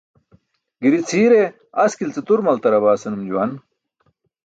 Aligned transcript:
Giri 0.81 0.99
cʰiire 1.09 1.43
"askil 1.85 2.09
ce 2.15 2.21
tur 2.27 2.39
maltarabaa" 2.47 2.99
senum 3.01 3.21
juwan. 3.29 3.51